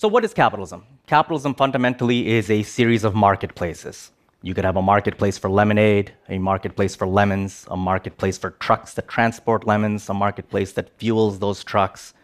So, 0.00 0.08
what 0.08 0.24
is 0.24 0.32
capitalism? 0.32 0.86
Capitalism 1.06 1.54
fundamentally 1.54 2.28
is 2.28 2.48
a 2.48 2.62
series 2.62 3.04
of 3.04 3.14
marketplaces. 3.14 4.12
You 4.40 4.54
could 4.54 4.64
have 4.64 4.78
a 4.78 4.80
marketplace 4.80 5.36
for 5.36 5.50
lemonade, 5.50 6.14
a 6.30 6.38
marketplace 6.38 6.96
for 6.96 7.06
lemons, 7.06 7.66
a 7.68 7.76
marketplace 7.76 8.38
for 8.38 8.52
trucks 8.52 8.94
that 8.94 9.08
transport 9.08 9.66
lemons, 9.66 10.08
a 10.08 10.14
marketplace 10.14 10.72
that 10.72 10.88
fuels 10.96 11.38
those 11.38 11.62
trucks, 11.62 12.14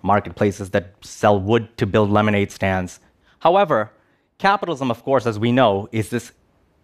marketplaces 0.00 0.70
that 0.70 0.94
sell 1.00 1.40
wood 1.40 1.76
to 1.76 1.86
build 1.86 2.08
lemonade 2.08 2.52
stands. 2.52 3.00
However, 3.40 3.90
capitalism, 4.38 4.92
of 4.92 5.02
course, 5.02 5.26
as 5.26 5.36
we 5.36 5.50
know, 5.50 5.88
is 5.90 6.10
this 6.10 6.30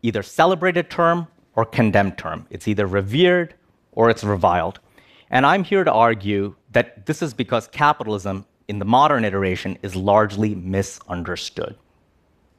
either 0.02 0.24
celebrated 0.24 0.91
term 0.91 1.28
or 1.55 1.64
condemned 1.64 2.19
term. 2.19 2.48
It's 2.51 2.66
either 2.66 2.88
revered 2.88 3.55
or 3.92 4.10
it's 4.10 4.24
reviled. 4.24 4.80
And 5.30 5.46
I'm 5.46 5.62
here 5.62 5.84
to 5.84 5.92
argue 5.92 6.56
that 6.73 7.06
this 7.06 7.23
is 7.23 7.34
because 7.34 7.69
capitalism 7.69 8.46
in 8.70 8.79
the 8.79 8.84
modern 8.84 9.24
iteration 9.24 9.77
is 9.83 9.97
largely 9.97 10.55
misunderstood. 10.55 11.77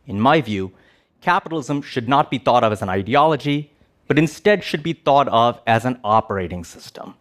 In 0.05 0.19
my 0.19 0.41
view, 0.41 0.73
capitalism 1.21 1.81
should 1.81 2.09
not 2.09 2.29
be 2.29 2.37
thought 2.37 2.65
of 2.65 2.73
as 2.73 2.81
an 2.81 2.89
ideology, 2.89 3.71
but 4.07 4.19
instead 4.19 4.61
should 4.61 4.83
be 4.83 4.91
thought 4.91 5.29
of 5.29 5.61
as 5.65 5.85
an 5.85 5.97
operating 6.03 6.65
system. 6.65 7.13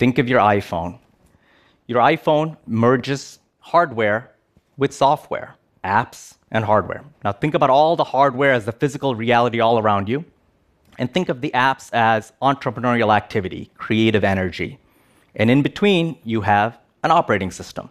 Think 0.00 0.18
of 0.18 0.28
your 0.28 0.40
iPhone. 0.40 0.98
Your 1.86 2.02
iPhone 2.02 2.56
merges 2.66 3.38
hardware 3.60 4.32
with 4.76 4.92
software, 4.92 5.54
apps, 5.84 6.34
and 6.50 6.64
hardware. 6.64 7.04
Now, 7.22 7.30
think 7.30 7.54
about 7.54 7.70
all 7.70 7.94
the 7.94 8.02
hardware 8.02 8.52
as 8.52 8.64
the 8.64 8.72
physical 8.72 9.14
reality 9.14 9.60
all 9.60 9.78
around 9.78 10.08
you, 10.08 10.24
and 10.98 11.12
think 11.14 11.28
of 11.28 11.40
the 11.40 11.52
apps 11.52 11.90
as 11.92 12.32
entrepreneurial 12.42 13.14
activity, 13.14 13.70
creative 13.76 14.24
energy. 14.24 14.80
And 15.36 15.52
in 15.52 15.62
between, 15.62 16.18
you 16.24 16.40
have 16.40 16.80
an 17.04 17.12
operating 17.12 17.52
system. 17.52 17.90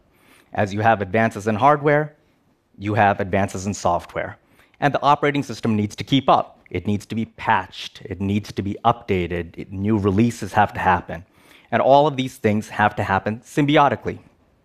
As 0.57 0.73
you 0.73 0.81
have 0.81 1.03
advances 1.03 1.47
in 1.47 1.53
hardware, 1.53 2.15
you 2.79 2.95
have 2.95 3.19
advances 3.19 3.67
in 3.67 3.75
software. 3.75 4.39
And 4.79 4.91
the 4.91 5.01
operating 5.03 5.43
system 5.43 5.75
needs 5.75 5.95
to 5.95 6.03
keep 6.03 6.27
up. 6.27 6.59
It 6.71 6.87
needs 6.87 7.05
to 7.05 7.15
be 7.15 7.25
patched. 7.25 8.01
It 8.05 8.19
needs 8.19 8.51
to 8.51 8.63
be 8.63 8.75
updated. 8.83 9.55
It, 9.55 9.71
new 9.71 9.99
releases 9.99 10.53
have 10.53 10.73
to 10.73 10.79
happen. 10.79 11.23
And 11.69 11.79
all 11.79 12.07
of 12.07 12.17
these 12.17 12.37
things 12.37 12.69
have 12.69 12.95
to 12.95 13.03
happen 13.03 13.39
symbiotically. 13.41 14.17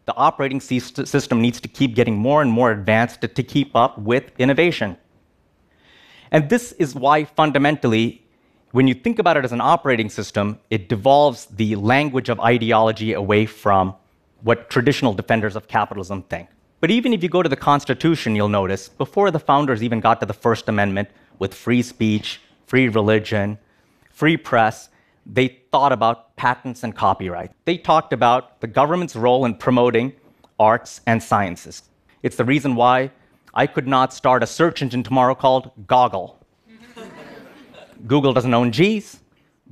The 0.06 0.17
operating 0.17 0.61
system 0.61 1.42
needs 1.42 1.61
to 1.61 1.69
keep 1.69 1.95
getting 1.95 2.17
more 2.17 2.41
and 2.41 2.50
more 2.50 2.72
advanced 2.72 3.20
to, 3.20 3.28
to 3.28 3.42
keep 3.42 3.77
up 3.77 3.98
with 3.98 4.33
innovation. 4.39 4.97
And 6.30 6.48
this 6.48 6.72
is 6.72 6.95
why, 6.95 7.24
fundamentally, 7.24 8.27
when 8.70 8.89
you 8.89 8.95
think 8.95 9.19
about 9.19 9.36
it 9.36 9.45
as 9.45 9.52
an 9.52 9.61
operating 9.61 10.08
system, 10.08 10.58
it 10.70 10.89
devolves 10.89 11.47
the 11.47 11.77
language 11.77 12.30
of 12.30 12.41
ideology 12.41 13.12
away 13.12 13.45
from 13.45 13.95
what 14.43 14.71
traditional 14.71 15.12
defenders 15.12 15.57
of 15.57 15.69
capitalism 15.69 16.23
think. 16.25 16.48
But 16.81 16.91
even 16.91 17.12
if 17.12 17.23
you 17.23 17.29
go 17.29 17.43
to 17.43 17.48
the 17.48 17.57
Constitution, 17.57 18.35
you'll 18.35 18.48
notice 18.48 18.89
before 18.89 19.31
the 19.31 19.39
founders 19.39 19.83
even 19.83 20.01
got 20.01 20.21
to 20.21 20.27
the 20.27 20.33
First 20.33 20.69
Amendment 20.69 21.09
with 21.39 21.55
free 21.55 21.83
speech, 21.83 22.41
free 22.67 22.89
religion, 22.89 23.59
free 24.11 24.37
press, 24.37 24.89
they 25.25 25.61
thought 25.70 25.93
about 25.93 26.35
patents 26.37 26.83
and 26.83 26.95
copyright. 26.95 27.53
They 27.65 27.79
talked 27.79 28.13
about 28.13 28.61
the 28.61 28.67
government's 28.67 29.15
role 29.15 29.45
in 29.45 29.55
promoting 29.55 30.13
arts 30.59 31.01
and 31.07 31.23
sciences. 31.23 31.83
It's 32.23 32.37
the 32.37 32.45
reason 32.45 32.75
why 32.75 33.13
I 33.55 33.67
could 33.67 33.87
not 33.87 34.13
start 34.13 34.43
a 34.43 34.47
search 34.47 34.83
engine 34.83 35.03
tomorrow 35.03 35.35
called 35.35 35.70
Goggle. 35.87 36.39
Google 38.07 38.33
doesn't 38.33 38.53
own 38.53 38.73
G's, 38.73 39.20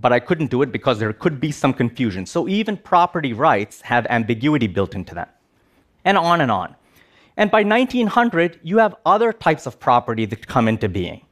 but 0.01 0.13
I 0.13 0.21
couldn't 0.21 0.51
do 0.51 0.63
it 0.63 0.73
because 0.73 0.99
there 0.99 1.13
could 1.13 1.41
be 1.41 1.53
some 1.53 1.75
confusion. 1.75 2.27
So 2.27 2.49
even 2.49 2.77
property 2.77 3.33
rights 3.33 3.81
have 3.83 4.07
ambiguity 4.09 4.67
built 4.67 4.95
into 4.95 5.15
them. 5.15 5.29
And 6.05 6.17
on 6.17 6.41
and 6.41 6.51
on. 6.51 6.75
And 7.37 7.51
by 7.51 7.63
1900, 7.63 8.61
you 8.63 8.79
have 8.79 8.97
other 9.05 9.33
types 9.33 9.67
of 9.67 9.79
property 9.79 10.27
that 10.27 10.47
come 10.47 10.69
into 10.69 10.89
being. 10.89 11.23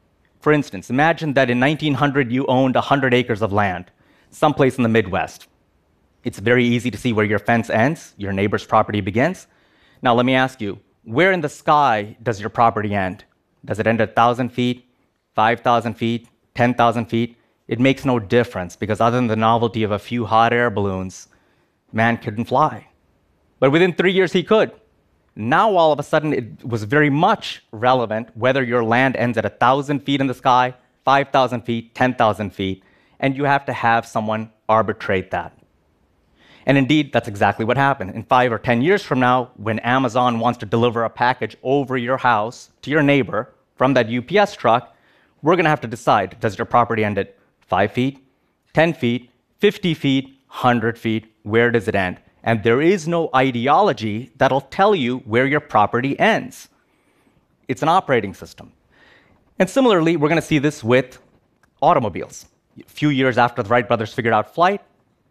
For 0.41 0.53
instance, 0.53 0.91
imagine 0.91 1.33
that 1.35 1.51
in 1.51 1.59
1900 1.59 2.31
you 2.31 2.47
owned 2.47 2.75
100 2.75 3.15
acres 3.15 3.43
of 3.43 3.53
land, 3.53 3.91
someplace 4.31 4.77
in 4.77 4.83
the 4.83 4.89
Midwest. 4.89 5.49
It's 6.25 6.39
very 6.39 6.65
easy 6.65 6.91
to 6.91 6.99
see 6.99 7.13
where 7.13 7.25
your 7.25 7.39
fence 7.39 7.71
ends, 7.71 8.15
your 8.17 8.33
neighbor's 8.33 8.65
property 8.65 9.01
begins. 9.01 9.47
Now, 10.03 10.15
let 10.15 10.27
me 10.27 10.35
ask 10.35 10.61
you 10.61 10.79
where 11.05 11.33
in 11.33 11.41
the 11.41 11.49
sky 11.49 12.17
does 12.23 12.41
your 12.41 12.51
property 12.51 12.95
end? 12.95 13.25
Does 13.65 13.79
it 13.79 13.87
end 13.87 14.01
at 14.01 14.11
1,000 14.11 14.51
feet, 14.51 14.85
5,000 15.35 15.95
feet, 15.95 16.29
10,000 16.55 17.07
feet, 17.07 17.38
it 17.69 17.79
makes 17.79 18.05
no 18.05 18.19
difference 18.19 18.75
because, 18.75 19.01
other 19.01 19.19
than 19.19 19.27
the 19.27 19.37
novelty 19.37 19.83
of 19.83 19.93
a 19.93 19.99
few 19.99 20.25
hot 20.25 20.53
air 20.53 20.71
balloons, 20.71 21.29
man 21.93 22.17
couldn't 22.17 22.47
fly. 22.47 22.89
But 23.61 23.71
within 23.71 23.93
three 23.93 24.13
years, 24.13 24.33
he 24.33 24.43
could. 24.43 24.73
Now, 25.37 25.77
all 25.77 25.93
of 25.93 26.01
a 26.01 26.03
sudden, 26.03 26.33
it 26.33 26.65
was 26.65 26.83
very 26.85 27.11
much 27.11 27.63
relevant 27.71 28.37
whether 28.37 28.63
your 28.63 28.83
land 28.83 29.17
ends 29.17 29.39
at 29.39 29.45
1,000 29.45 30.01
feet 30.01 30.21
in 30.21 30.27
the 30.27 30.35
sky, 30.35 30.75
5,000 31.05 31.63
feet, 31.63 31.95
10,000 31.95 32.51
feet, 32.51 32.83
and 33.21 33.37
you 33.37 33.45
have 33.45 33.65
to 33.67 33.73
have 33.73 34.07
someone 34.07 34.51
arbitrate 34.69 35.31
that. 35.31 35.57
And 36.67 36.77
indeed, 36.77 37.13
that's 37.13 37.29
exactly 37.29 37.65
what 37.65 37.77
happened. 37.77 38.11
In 38.11 38.25
five 38.25 38.53
or 38.53 38.59
10 38.59 38.83
years 38.83 39.03
from 39.03 39.21
now, 39.21 39.53
when 39.57 39.79
Amazon 39.79 40.39
wants 40.39 40.59
to 40.59 40.67
deliver 40.67 41.05
a 41.05 41.11
package 41.11 41.57
over 41.63 41.97
your 41.97 42.19
house 42.19 42.71
to 42.83 42.91
your 42.91 43.03
neighbor 43.03 43.55
from 43.77 43.95
that 43.95 44.09
UPS 44.11 44.55
truck, 44.55 44.95
we're 45.41 45.57
going 45.57 45.65
to 45.65 45.71
have 45.71 45.81
to 45.83 45.89
decide 45.89 46.39
does 46.41 46.59
your 46.59 46.67
property 46.67 47.05
end 47.05 47.17
at 47.17 47.38
5 47.69 47.93
feet, 47.93 48.19
10 48.75 48.95
feet, 48.95 49.31
50 49.59 49.95
feet, 49.95 50.25
100 50.49 50.99
feet? 50.99 51.33
Where 51.43 51.71
does 51.71 51.89
it 51.89 51.95
end? 51.95 52.19
And 52.43 52.63
there 52.63 52.81
is 52.81 53.07
no 53.07 53.31
ideology 53.35 54.33
that'll 54.37 54.63
tell 54.63 54.95
you 54.95 55.19
where 55.19 55.47
your 55.47 55.61
property 55.61 56.19
ends. 56.19 56.69
It's 57.69 57.83
an 57.83 57.89
operating 57.89 58.35
system. 58.35 58.73
And 59.59 59.69
similarly, 59.69 60.17
we're 60.17 60.29
going 60.29 60.41
to 60.41 60.47
see 60.47 60.59
this 60.59 60.83
with 60.83 61.19
automobiles. 61.83 62.47
A 62.79 62.89
few 62.89 63.11
years 63.11 63.39
after 63.39 63.63
the 63.63 63.69
Wright 63.69 63.87
brothers 63.87 64.15
figured 64.15 64.33
out 64.33 64.55
flight, 64.55 64.81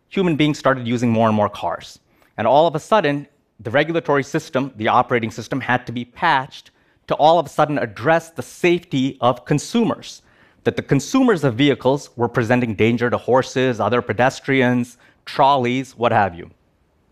human 0.09 0.35
beings 0.35 0.59
started 0.59 0.87
using 0.87 1.09
more 1.09 1.27
and 1.27 1.35
more 1.35 1.49
cars. 1.49 1.99
And 2.37 2.45
all 2.45 2.67
of 2.67 2.75
a 2.75 2.79
sudden, 2.79 3.27
the 3.59 3.71
regulatory 3.71 4.23
system, 4.23 4.71
the 4.75 4.89
operating 4.89 5.31
system, 5.31 5.61
had 5.61 5.85
to 5.87 5.91
be 5.91 6.05
patched 6.05 6.71
to 7.07 7.15
all 7.15 7.39
of 7.39 7.45
a 7.45 7.49
sudden 7.49 7.77
address 7.79 8.29
the 8.29 8.43
safety 8.43 9.17
of 9.21 9.45
consumers. 9.45 10.21
That 10.67 10.75
the 10.75 10.81
consumers 10.81 11.45
of 11.45 11.55
vehicles 11.55 12.09
were 12.17 12.27
presenting 12.27 12.75
danger 12.75 13.09
to 13.09 13.17
horses, 13.17 13.79
other 13.79 14.01
pedestrians, 14.01 14.97
trolleys, 15.23 15.95
what 15.95 16.11
have 16.11 16.35
you. 16.35 16.51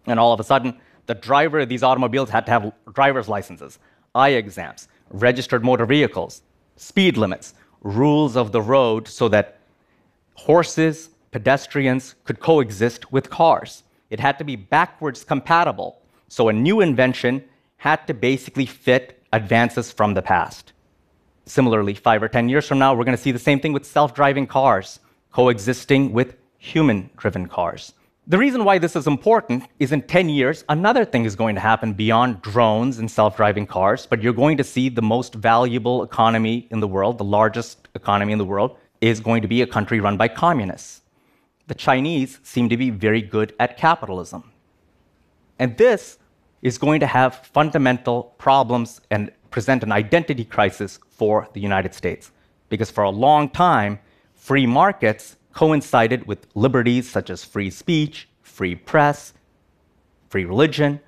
And 0.07 0.19
all 0.19 0.33
of 0.33 0.41
a 0.41 0.43
sudden, 0.43 0.77
the 1.05 1.15
driver 1.15 1.59
of 1.59 1.69
these 1.69 1.81
automobiles 1.81 2.29
had 2.29 2.45
to 2.47 2.51
have 2.51 2.73
driver's 2.93 3.29
licenses, 3.29 3.79
eye 4.13 4.31
exams, 4.31 4.89
registered 5.09 5.63
motor 5.63 5.85
vehicles, 5.85 6.41
speed 6.75 7.15
limits, 7.15 7.53
rules 7.79 8.35
of 8.35 8.51
the 8.51 8.61
road 8.61 9.07
so 9.07 9.29
that 9.29 9.57
horses, 10.33 11.11
pedestrians 11.31 12.15
could 12.25 12.41
coexist 12.41 13.09
with 13.13 13.29
cars. 13.29 13.83
It 14.09 14.19
had 14.19 14.37
to 14.39 14.43
be 14.43 14.57
backwards 14.57 15.23
compatible. 15.23 16.01
So 16.27 16.49
a 16.49 16.51
new 16.51 16.81
invention 16.81 17.41
had 17.77 18.05
to 18.07 18.13
basically 18.13 18.65
fit 18.65 19.23
advances 19.31 19.93
from 19.93 20.13
the 20.13 20.21
past. 20.21 20.73
Similarly, 21.45 21.93
five 21.93 22.23
or 22.23 22.27
10 22.27 22.49
years 22.49 22.67
from 22.67 22.79
now, 22.79 22.93
we're 22.93 23.03
going 23.03 23.17
to 23.17 23.21
see 23.21 23.31
the 23.31 23.39
same 23.39 23.59
thing 23.59 23.73
with 23.73 23.85
self 23.85 24.13
driving 24.13 24.47
cars 24.47 24.99
coexisting 25.31 26.13
with 26.13 26.37
human 26.57 27.09
driven 27.17 27.45
cars. 27.45 27.93
The 28.27 28.37
reason 28.37 28.63
why 28.63 28.79
this 28.79 28.95
is 28.95 29.05
important 29.05 29.65
is 29.77 29.91
in 29.91 30.01
10 30.01 30.29
years, 30.29 30.63
another 30.69 31.05
thing 31.05 31.25
is 31.25 31.35
going 31.35 31.53
to 31.55 31.61
happen 31.61 31.93
beyond 31.93 32.41
drones 32.41 32.97
and 32.97 33.11
self 33.11 33.37
driving 33.37 33.67
cars, 33.67 34.07
but 34.07 34.23
you're 34.23 34.33
going 34.33 34.57
to 34.57 34.63
see 34.63 34.89
the 34.89 35.01
most 35.01 35.35
valuable 35.35 36.01
economy 36.03 36.67
in 36.71 36.79
the 36.79 36.87
world, 36.87 37.19
the 37.19 37.23
largest 37.23 37.87
economy 37.93 38.31
in 38.31 38.39
the 38.39 38.45
world, 38.45 38.77
is 39.01 39.19
going 39.19 39.43
to 39.43 39.47
be 39.47 39.61
a 39.61 39.67
country 39.67 39.99
run 39.99 40.17
by 40.17 40.27
communists. 40.27 41.01
The 41.67 41.75
Chinese 41.75 42.39
seem 42.41 42.69
to 42.69 42.77
be 42.77 42.89
very 42.89 43.21
good 43.21 43.53
at 43.59 43.77
capitalism. 43.77 44.51
And 45.59 45.77
this 45.77 46.17
is 46.61 46.79
going 46.79 47.01
to 47.01 47.07
have 47.07 47.45
fundamental 47.53 48.33
problems 48.39 49.01
and 49.11 49.31
present 49.55 49.83
an 49.83 49.91
identity 49.93 50.43
crisis 50.43 50.99
for 51.09 51.47
the 51.53 51.61
United 51.61 51.93
States. 51.93 52.29
Because 52.67 52.91
for 52.91 53.05
a 53.05 53.09
long 53.09 53.47
time, 53.47 53.97
free 54.33 54.65
markets 54.65 55.37
coincided 55.53 56.27
with 56.27 56.45
liberties 56.55 57.09
such 57.09 57.29
as 57.29 57.45
free 57.45 57.69
speech, 57.69 58.27
free 58.41 58.75
press, 58.75 59.31
free 60.27 60.43
religion, 60.43 60.99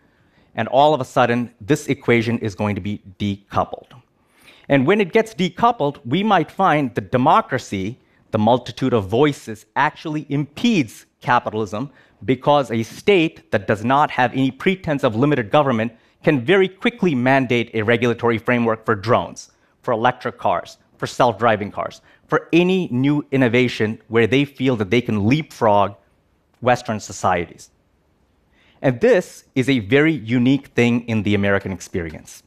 and 0.56 0.70
all 0.70 0.94
of 0.94 1.02
a 1.02 1.04
sudden, 1.04 1.54
this 1.60 1.88
equation 1.88 2.38
is 2.38 2.56
going 2.56 2.76
to 2.76 2.80
be 2.80 3.02
decoupled. 3.20 3.92
And 4.70 4.88
when 4.88 5.02
it 5.02 5.12
gets 5.12 5.34
decoupled, 5.34 6.00
we 6.06 6.24
might 6.24 6.50
find 6.50 6.96
that 6.96 7.12
democracy, 7.12 8.00
the 8.32 8.40
multitude 8.40 8.94
of 8.94 9.10
voices, 9.10 9.66
actually 9.76 10.26
impedes 10.30 11.06
capitalism 11.20 11.92
because 12.24 12.72
a 12.72 12.84
state 12.84 13.52
that 13.52 13.68
does 13.68 13.84
not 13.84 14.10
have 14.10 14.32
any 14.32 14.52
pretense 14.52 15.04
of 15.04 15.18
limited 15.18 15.52
government 15.52 15.92
can 16.24 16.44
very 16.44 16.68
quickly 16.68 17.16
mandate 17.16 17.72
a 17.74 17.82
regulatory 17.82 18.38
framework 18.38 18.86
for 18.86 18.96
drones, 18.96 19.52
for 19.82 19.92
electric 19.92 20.38
cars, 20.38 20.78
for 20.98 21.08
self 21.08 21.38
driving 21.38 21.72
cars, 21.72 22.02
for 22.28 22.50
any 22.52 22.88
new 22.92 23.26
innovation 23.32 24.02
where 24.08 24.28
they 24.28 24.46
feel 24.46 24.76
that 24.76 24.90
they 24.90 25.02
can 25.02 25.28
leapfrog 25.28 25.96
Western 26.62 27.00
societies. 27.00 27.70
And 28.82 29.00
this 29.02 29.46
is 29.56 29.70
a 29.70 29.80
very 29.80 30.14
unique 30.14 30.68
thing 30.68 31.08
in 31.08 31.24
the 31.24 31.36
American 31.36 31.72
experience. 31.72 32.44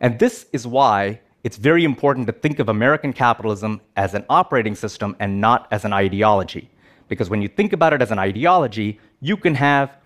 And 0.00 0.18
this 0.18 0.46
is 0.52 0.66
why 0.66 1.20
it's 1.42 1.56
very 1.56 1.84
important 1.84 2.26
to 2.26 2.32
think 2.32 2.58
of 2.58 2.68
American 2.68 3.12
capitalism 3.12 3.80
as 3.96 4.14
an 4.14 4.24
operating 4.28 4.74
system 4.74 5.16
and 5.20 5.40
not 5.40 5.66
as 5.70 5.84
an 5.84 5.92
ideology. 5.92 6.70
Because 7.08 7.30
when 7.30 7.42
you 7.42 7.48
think 7.48 7.72
about 7.72 7.92
it 7.92 8.02
as 8.02 8.10
an 8.10 8.18
ideology, 8.18 9.00
you 9.20 9.36
can 9.36 9.54
have 9.54 9.96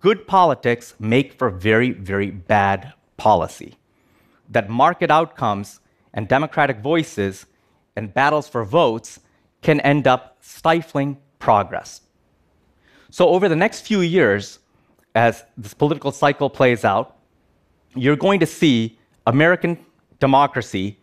good 0.00 0.26
politics 0.26 0.94
make 0.98 1.32
for 1.32 1.50
very, 1.50 1.90
very 1.90 2.30
bad 2.30 2.92
policy. 3.16 3.76
That 4.48 4.68
market 4.68 5.10
outcomes 5.10 5.80
and 6.14 6.28
democratic 6.28 6.80
voices 6.80 7.46
and 7.94 8.12
battles 8.12 8.48
for 8.48 8.64
votes 8.64 9.20
can 9.62 9.80
end 9.80 10.06
up 10.06 10.36
stifling 10.40 11.18
progress. 11.38 12.02
So, 13.10 13.28
over 13.28 13.48
the 13.48 13.56
next 13.56 13.80
few 13.82 14.00
years, 14.00 14.58
as 15.14 15.44
this 15.56 15.74
political 15.74 16.12
cycle 16.12 16.50
plays 16.50 16.84
out, 16.84 17.16
you're 17.94 18.16
going 18.16 18.40
to 18.40 18.46
see 18.46 18.98
American 19.26 19.78
democracy 20.20 20.98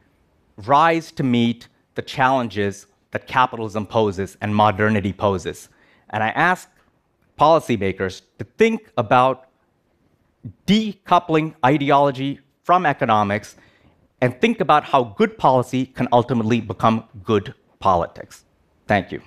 rise 0.57 1.11
to 1.13 1.23
meet 1.23 1.67
the 1.95 2.01
challenges 2.01 2.85
that 3.11 3.27
capitalism 3.27 3.85
poses 3.85 4.37
and 4.41 4.55
modernity 4.55 5.13
poses. 5.13 5.69
And 6.09 6.23
I 6.23 6.29
ask 6.29 6.69
policymakers 7.39 8.21
to 8.37 8.45
think 8.57 8.91
about 8.97 9.47
decoupling 10.67 11.53
ideology 11.65 12.39
from 12.63 12.85
economics 12.85 13.55
and 14.21 14.39
think 14.39 14.61
about 14.61 14.83
how 14.83 15.03
good 15.03 15.37
policy 15.37 15.85
can 15.85 16.07
ultimately 16.11 16.61
become 16.61 17.03
good 17.23 17.53
politics. 17.79 18.45
Thank 18.87 19.11
you. 19.11 19.21